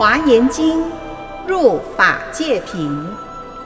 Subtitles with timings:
[0.00, 0.82] 华严经，
[1.46, 3.06] 入法界品，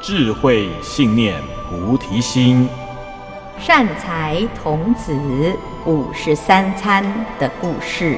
[0.00, 2.66] 智慧信念菩提心，
[3.58, 5.12] 善财童子
[5.84, 7.04] 五十三参
[7.38, 8.16] 的故事。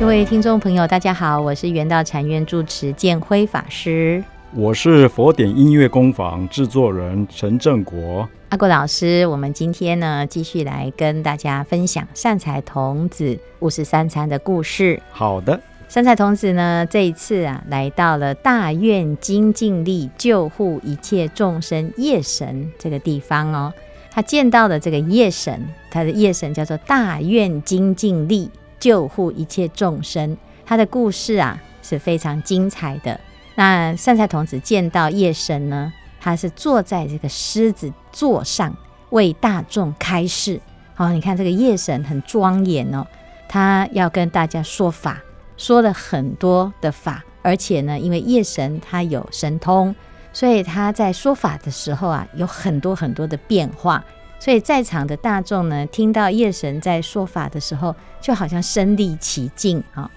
[0.00, 4.24] 各位听众朋友，大家好，我是圆道禅院住持建辉法师，
[4.56, 8.28] 我是佛典音乐工坊制作人陈正国。
[8.50, 15.02] 阿国老师，我们今天呢，继续来跟大家分享善财童子五十三参的故事。
[15.10, 23.74] 好的，善财童子呢，这一次啊，来到了大愿精进力救护一切众生夜神这个地方哦。
[24.12, 28.48] 他见到的这个夜神，他的夜神叫做大愿精进力。
[28.78, 33.18] 救护一切众生，他的故事啊是非常精彩的。
[33.54, 38.76] 那善财童子见到夜神呢，他是坐在这个狮子座上
[39.10, 40.60] 为大众开示。
[40.94, 43.06] 好，你看这个夜神很庄严哦，
[43.48, 45.20] 他要跟大家说法，
[45.56, 49.94] 说了很多的法，而且呢，因为夜神他有神通，
[50.32, 54.04] 所以他在说法的时候啊，有很多很多的变化。
[54.40, 60.10] 所以在场的大众呢，听到夜神在说法的时候，就好像身历其境啊。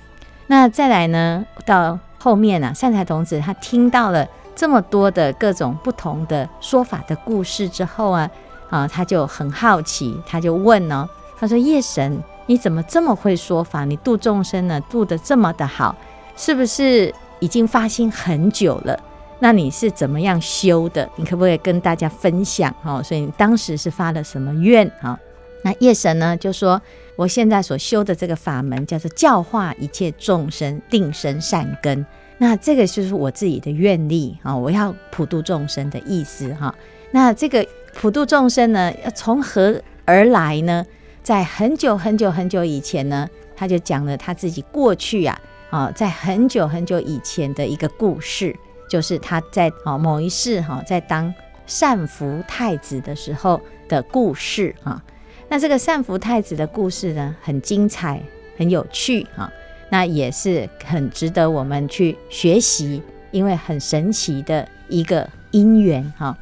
[0.48, 8.30] 那再来呢，到后面啊，善财童子他听到了这么多的各种不同的说法的故事之后啊，
[8.70, 11.08] 啊，他就很好奇，他就问呢，
[11.40, 13.86] 他说：“夜神，你怎么这么会说法？
[13.86, 15.95] 你度众生呢，度得这么的好，
[16.36, 19.00] 是不是已经发心很久了？”
[19.40, 21.08] 那你是怎么样修的？
[21.16, 22.73] 你可不可以跟大家分享？
[22.82, 24.92] 哈，所以你当时是发了什么愿？
[25.00, 25.16] 哈，
[25.64, 26.82] 那夜神呢就说：
[27.18, 32.06] 我现在所修的这个法门叫做教化一切众生，定生善根。
[32.38, 36.73] 那这个就是我自己的愿力啊，我要普度众生的意思哈。
[37.12, 40.86] 那这个普度众生呢，要从何而来呢？
[41.23, 45.42] 在很久很久很久以前呢，他就讲了他自己过去啊，
[45.72, 48.56] 啊，在很久很久以前的一个故事。
[48.88, 51.33] 就是他在啊某一世哈，在当
[51.66, 55.04] 善福太子的时候的故事啊。
[55.49, 58.21] 那这个善福太子的故事呢，很精彩，
[58.58, 59.52] 很有趣啊。
[59.89, 66.37] 那也是很值得我们去学习，因为很神奇的一个因缘哈。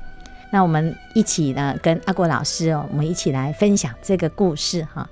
[0.51, 5.07] 那我们一起呢，跟阿国老师哦，我们一起来分享这个故事哈。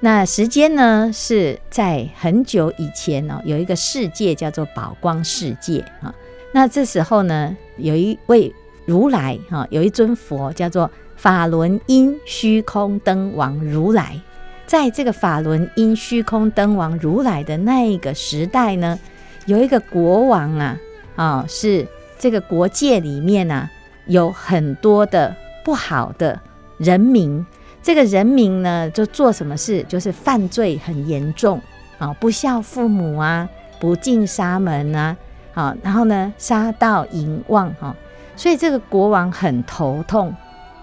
[0.00, 6.14] 那时间呢，是在很久以前哦，有一个世界叫做宝光世界啊。
[6.52, 8.52] 那这时候呢，有一位
[8.84, 14.18] 如来哈，有一尊佛叫做法轮因虚空灯王如来。
[14.66, 18.98] 在这个法轮因虚空灯王如来的那一个时代呢，
[19.46, 20.78] 有一个国王啊，
[21.16, 21.86] 啊，是
[22.18, 23.68] 这个国界里面啊，
[24.06, 25.34] 有很多的
[25.64, 26.38] 不好的
[26.76, 27.44] 人民。
[27.82, 31.60] 这个人民呢，就做什么事，就是犯罪很严重
[31.98, 33.48] 啊，不孝父母啊，
[33.80, 35.16] 不敬沙门啊。
[35.54, 37.96] 好，然后呢，杀盗淫妄哈，
[38.36, 40.32] 所以这个国王很头痛，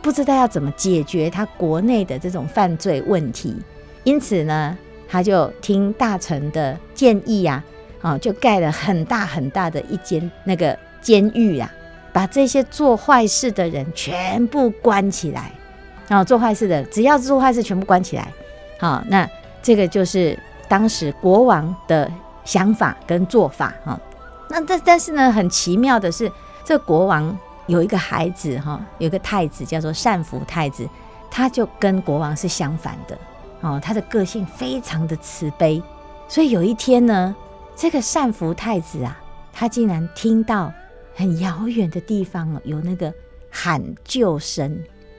[0.06, 3.58] 不知道要怎么解决他国内的这种犯罪问题。
[4.04, 4.78] 因此呢，
[5.08, 7.64] 他就听大臣的建议呀，
[8.04, 11.68] 啊，就盖了很大很大的一间那个监狱啊，
[12.14, 15.52] 把这些做坏事的人全部关起来。
[16.08, 18.28] 然后做坏事的，只要做坏事，全部关起来。
[18.80, 19.28] 好，那
[19.64, 22.08] 这个就是当时国王的
[22.44, 24.00] 想法跟做法哈。
[24.52, 26.32] 那但但是呢，很奇妙的是，
[26.64, 27.36] 这国王
[27.68, 30.88] 有一个孩子哈，有一个太子叫做善福太子，
[31.32, 33.18] 他就跟国王是相反的
[33.62, 35.82] 哦，他的个性非常的慈悲，
[36.28, 37.36] 所以有一天呢，
[37.76, 39.20] 这个善福太子啊，
[39.52, 40.72] 他竟然听到
[41.16, 43.14] 很遥远的地方有那个
[43.50, 44.78] 喊救声、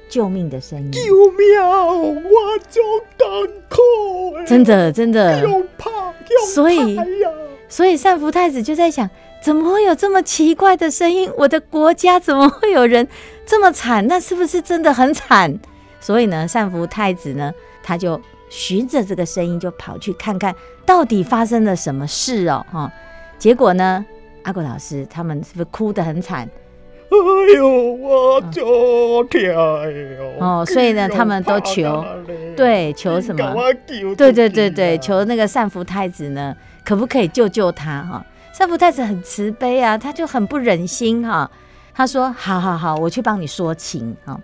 [0.08, 1.00] 救命的声音，救
[1.32, 1.60] 命！
[1.62, 2.80] 我就
[3.18, 3.28] 赶
[3.68, 5.42] 快，真的真的，
[6.52, 6.98] 所以。
[7.68, 9.10] 所以善福太子就在想，
[9.46, 11.30] 怎么会有这么奇怪的声音？
[11.36, 13.06] 我的国家怎么会有人
[13.46, 14.04] 这么惨？
[14.08, 15.56] 那是不是真的很惨？
[16.00, 20.52] 所以呢，善福太子呢，他就循着这个声音就跑去看看
[20.84, 22.93] 到底发生了什么事哦，哈！
[23.38, 24.04] 结果呢，
[24.43, 26.50] 阿国老师他们是不是哭得很惨？
[27.08, 30.32] 哎呦，我就天哟！
[30.40, 32.04] 哦，所以呢，他们都求，
[32.56, 33.54] 对，求什么？
[34.16, 36.52] 对对对对，求那个善福太子呢，
[36.84, 38.02] 可不可以救救他？
[38.02, 38.26] 哈，
[38.56, 41.50] 善福太子很慈悲啊，他就很不忍心哈，
[41.93, 44.17] 他说：好好好，我去帮你说情。
[44.25, 44.41] 哈，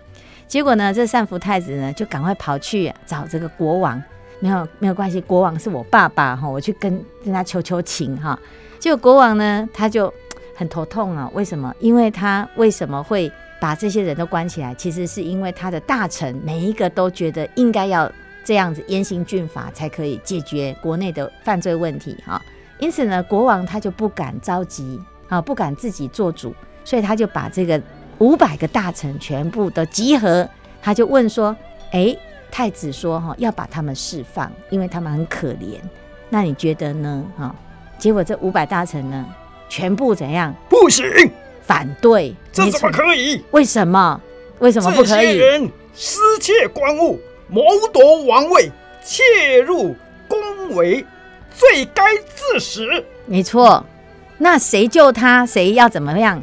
[0.47, 3.99] 结果呢，这善福太子呢，就赶快跑去找这个国王，
[4.39, 8.37] 没有没有关系，国王是我爸爸哈，我去跟跟他求求情哈。
[8.77, 10.13] 结果国王呢，他就。
[10.55, 11.27] 很头痛啊！
[11.33, 11.73] 为什么？
[11.79, 14.71] 因为他为什么会把这些人都关起来？
[14.75, 18.09] 其实是因为他的大臣每一个都觉得应该要
[18.45, 22.39] 这样子严刑峻法才可以解决国内的犯罪问题哈。
[22.79, 26.53] 因此呢，国王他就不敢着急啊，不敢自己做主，
[26.83, 27.81] 所以他就把这个
[28.19, 30.47] 五百个大臣全部都集合，
[30.81, 31.55] 他就问说
[31.91, 32.15] ：“哎，
[32.51, 35.79] 太子说哈要把他们释放，因为他们很可怜。
[36.29, 37.23] 那你觉得呢？
[37.37, 37.55] 哈？”
[37.97, 39.25] 结果这五百大臣呢，
[39.69, 40.53] 全部怎样？
[40.67, 41.05] 不行，
[41.61, 43.41] 反对，这怎么可以？
[43.51, 44.19] 为什么？
[44.59, 45.25] 为什么不可以？
[45.27, 47.61] 这些人私窃官物，谋
[47.93, 48.69] 夺王位，
[49.05, 49.95] 窃入
[50.27, 50.39] 宫
[50.71, 51.05] 闈，
[51.53, 52.87] 罪该自死。
[53.25, 53.85] 没错，
[54.39, 55.45] 那谁救他？
[55.45, 56.41] 谁要怎么样？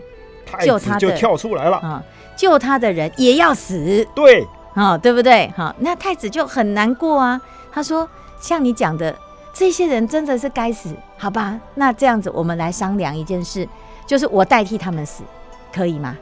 [0.63, 2.03] 救他就跳出来了啊！
[2.37, 4.07] 救他的人也要死。
[4.15, 5.53] 对，啊，对不对？
[5.57, 7.41] 好，那太子就很难过啊。
[7.71, 8.09] 他说
[8.41, 9.15] ：“像你讲的。”
[9.53, 11.59] 这些人真的是该死，好吧？
[11.75, 13.69] 那这样子，我们来商量一件事，
[14.07, 15.25] 就是我代替他们死，
[15.75, 16.17] 可以吗？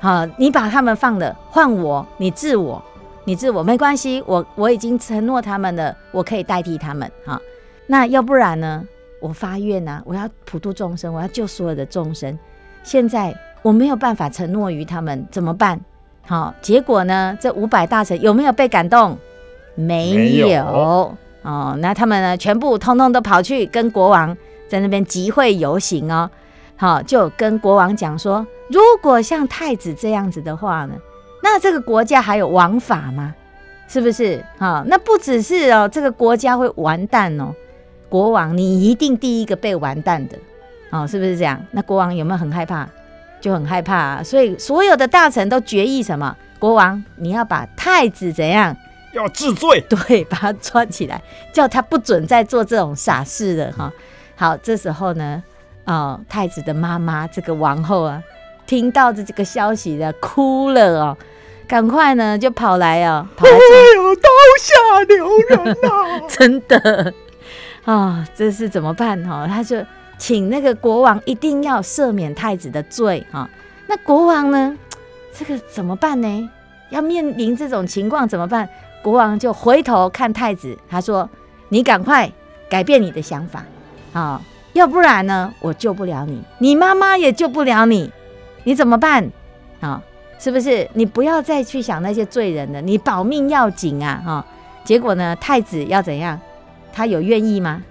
[0.00, 2.82] 好，你把他们放了，换我，你治我，
[3.24, 7.10] 你治我，没关系，我我已经承诺他们了，我可以代替他们。
[7.24, 7.40] 哈，
[7.86, 8.84] 那要不然呢？
[9.20, 12.38] 我发愿呐、啊，我要普度众生，我要救所有的众生。
[12.82, 15.80] 现在我没有办法承诺于他们，怎么办？
[16.26, 17.36] 好，结果呢？
[17.40, 19.16] 这五百大臣有没有被感动？
[19.74, 20.46] 没有。
[20.46, 22.36] 没有哦，那他们呢？
[22.36, 24.36] 全部通通都跑去跟国王
[24.68, 26.30] 在那边集会游行哦。
[26.76, 30.94] 好，就跟国王讲说，如果像太子这样子的话呢，
[31.42, 33.34] 那这个国家还有王法吗？
[33.88, 34.44] 是不是？
[34.58, 37.54] 好，那不只是哦，这个国家会完蛋哦。
[38.14, 40.38] 国王，你一定第一个被完蛋的
[40.90, 41.60] 哦，是不是这样？
[41.72, 42.88] 那国王有没有很害怕？
[43.40, 44.22] 就很害怕啊。
[44.22, 46.36] 所以所有的大臣都决议什么？
[46.60, 48.76] 国王，你要把太子怎样？
[49.14, 51.20] 要治罪，对， 把他抓起来，
[51.52, 53.92] 叫他不准再做这种傻事了哈。
[54.36, 55.42] 好，这时候呢，
[55.84, 58.22] 哦，太子的妈妈这个王后啊，
[58.64, 61.18] 听到这这个消息的，哭了哦，
[61.66, 63.58] 赶快呢就跑来哦，跑来哎
[63.96, 64.30] 呦，刀
[64.60, 67.12] 下留人呐、啊， 真的
[67.84, 69.46] 啊、这是怎么办哈？
[69.46, 69.76] 他就
[70.16, 73.48] 请那个国王一定要赦免太子的罪哈。
[73.86, 74.76] 那国王呢，
[75.36, 76.50] 这个怎么办呢？
[76.90, 78.68] 要面临这种情况怎么办？
[79.02, 81.28] 国王就回头看太子，他说
[81.68, 82.30] ：“你赶快
[82.70, 83.64] 改变你的想法
[84.14, 84.40] 啊，
[84.72, 88.10] 要不然呢，我救不了你，你妈妈也救不了你，
[88.62, 89.30] 你怎么办
[89.80, 90.02] 啊？
[90.38, 90.88] 是不是？
[90.94, 94.22] 你不要再去想那些罪人了，你保命要紧啊！
[94.24, 94.46] 哈，
[94.84, 96.40] 结果呢，太子要怎样？
[96.94, 97.82] 他有愿意吗？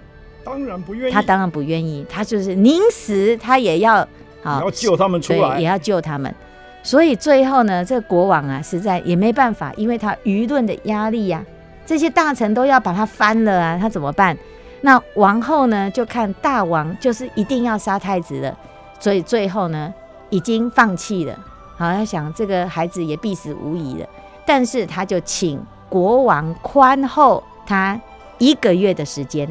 [0.44, 3.96] 当然不愿意，他当然不愿意，他就是宁死他也要
[4.42, 6.34] 啊，要救他们出来，也要救他们。”
[6.82, 14.36] 所以最后呢，这个国王啊，实在也没办法，因为他舆论的压力呀、啊，这些大臣都要把他翻了啊，他怎么办？
[14.82, 18.58] 那王后呢，就看大王就是一定要杀太子了，
[19.00, 19.94] 所以最后呢，
[20.28, 21.34] 已经放弃了。
[21.78, 24.06] 好，他想这个孩子也必死无疑了，
[24.44, 25.58] 但是他就请
[25.88, 27.98] 国王宽厚他
[28.44, 29.48] 一个月的时间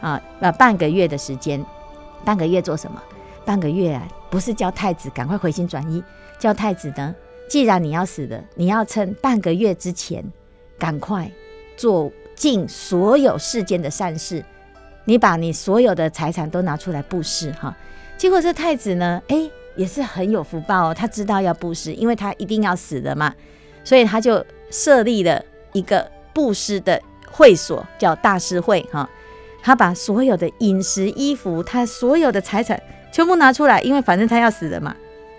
[0.00, 1.64] 啊，呃，半个月的时间，
[2.24, 3.02] 半个月做什么？
[3.44, 6.00] 半个月啊，不是叫太子赶快回心转意。
[6.38, 7.12] 叫太子呢，
[7.50, 10.24] 既然你要死的，你要趁半个月之前，
[10.78, 11.28] 赶快
[11.76, 14.44] 做尽所有世间的善事，
[15.06, 17.76] 你把你所有的财产都拿出来布施哈。
[18.16, 23.34] 结果这太子呢，哎，也是很有福报哦，他知道要布施，因为他一定要死的嘛，
[23.82, 27.02] 所以他就设立了一个布施的
[27.36, 29.08] 会所，叫大师会哈。
[29.62, 32.80] 他把所有的饮食、衣服，他所有的财产
[33.12, 34.96] 全部拿出来，因为反正他要死了嘛。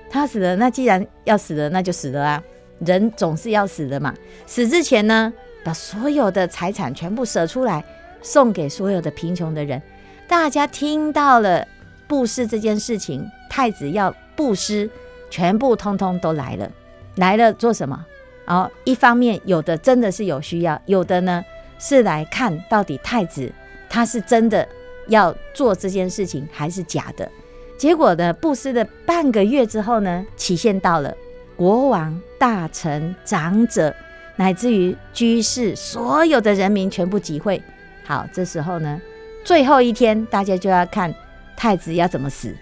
[0.10, 2.44] 他死了，那既然要死了，那就死了啊！
[2.80, 4.14] 人总是要死的嘛。
[4.46, 7.84] 死之前呢，把所有的财产全部舍出来，
[8.22, 9.82] 送给所有的贫穷的人。
[10.28, 11.66] 大家听到了
[12.08, 14.90] 布施这件事情，太子要布施，
[15.30, 16.70] 全部通通都来了。
[17.16, 18.06] 来了做什么？
[18.46, 21.44] 哦，一方面有的真的是有需要，有的呢
[21.80, 23.52] 是来看到底太子
[23.90, 24.68] 他是真的
[25.08, 27.30] 要做这件事情，还是假的。
[27.78, 31.16] 结果呢，布施的半个月之后呢，期限到了，
[31.56, 33.96] 国王、大臣、长者，
[34.36, 37.62] 乃至于居士，所有的人民全部集会。
[38.04, 39.00] 好，这时候呢，
[39.44, 41.14] 最后一天，大家就要看
[41.56, 42.56] 太子要怎么死。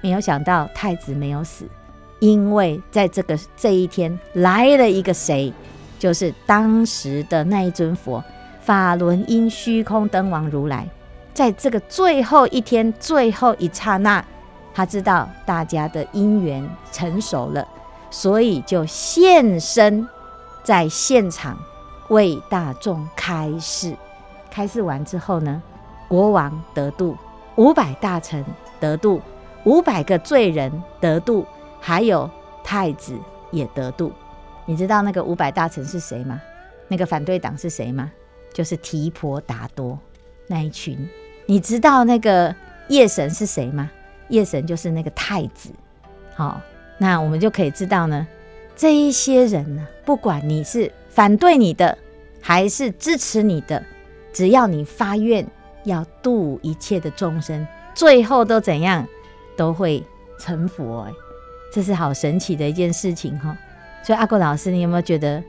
[0.00, 1.64] 没有想到太子没有死，
[2.20, 5.52] 因为在这个这一天来了一个谁，
[5.98, 8.22] 就是当时的那一尊佛，
[8.68, 10.86] 法轮音虚空灯王如来，
[11.32, 14.22] 在这个最后一天最后一刹那。
[14.74, 17.66] 他知道大家的因缘成熟了，
[18.10, 20.06] 所以就现身
[20.62, 21.58] 在现场
[22.10, 23.96] 为大众开示。
[24.50, 25.62] 开示完之后呢，
[26.06, 27.16] 国王得度，
[27.56, 28.44] 五百大臣
[28.78, 29.22] 得度，
[29.64, 30.70] 五百个罪人
[31.00, 31.46] 得度，
[31.80, 32.28] 还有
[32.62, 33.18] 太子
[33.50, 34.12] 也得度。
[34.66, 36.38] 你知道那个五百大臣是谁吗？
[36.86, 38.12] 那个反对党是谁吗？
[38.52, 39.98] 就是提婆达多
[40.46, 41.08] 那一群。
[41.46, 42.54] 你知道那个
[42.88, 43.90] 夜神是谁吗？
[44.28, 45.70] 夜神就是那个太子。
[46.34, 46.60] 好，
[46.98, 48.26] 那我们就可以知道呢，
[48.76, 51.96] 这一些人呢，不管你是反对你的，
[52.40, 53.82] 还是支持你的，
[54.32, 55.46] 只要你发愿
[55.84, 59.06] 要度一切的众生，最后都怎样，
[59.56, 60.04] 都会
[60.38, 61.00] 成佛。
[61.00, 61.12] 哎，
[61.72, 63.56] 这是好神奇的一件事情哈。
[64.04, 65.42] 所以阿国老师，你有没有觉得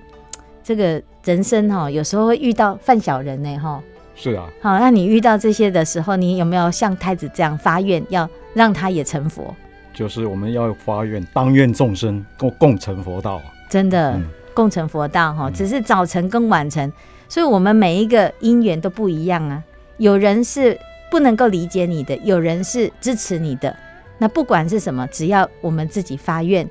[0.69, 3.57] 这个人生哈，有时候会遇到犯小人呢？
[3.57, 3.81] 哈，
[4.13, 4.47] 是啊。
[4.61, 9.51] 好，那你遇到这些的时候，你有没有像太子这样发愿，要让他也成佛？
[9.95, 13.41] 就是我们要发愿，当愿众生共共成佛道。
[13.67, 16.93] 真的，嗯、共成佛道哈，只是早晨跟晚成，
[17.27, 19.63] 所以我们每一个因缘都不一样啊。
[19.97, 23.75] 有人是不能够理解你的，有人是支持你的。
[24.19, 26.69] 那不管是什么，只要我们自己发愿。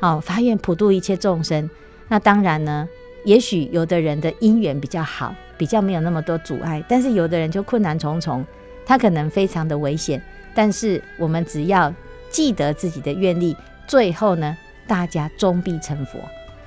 [0.00, 1.68] 好，发愿普度一切众生。
[2.06, 2.88] 那当然呢，
[3.24, 8.44] 也许有的人的姻缘比较好，比较没有那么多阻碍，但是有的人就困难重重，
[8.84, 10.22] 他可能非常的危险。
[10.54, 11.92] 但是我们只要
[12.30, 16.18] 记得自己的愿力，最后呢，大家终必成佛。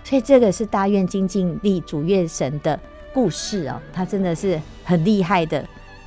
[0.03, 2.79] 所以这个是大愿精进力主月神的
[3.13, 5.63] 故事哦，他真的是很厉害的。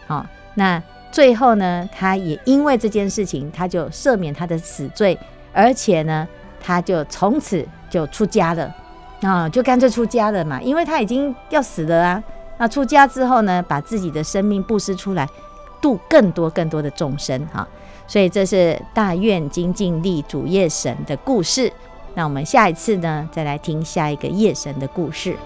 [0.07, 5.19] 好，那最后呢，他也因为这件事情，他就赦免他的死罪，
[5.53, 6.27] 而且呢。
[6.59, 8.75] 他就从此就出家了，
[9.23, 12.23] 啊，就干脆出家了嘛，因为他已经要死了啊。
[12.59, 15.29] 那出家之后呢，把自己的生命布施出来，
[15.81, 17.67] 度更多更多的众生哈。
[18.07, 21.73] 所以这是大愿精进力主夜神的故事。
[22.15, 25.37] 那我们下一次呢，再来听下一个夜神的故事。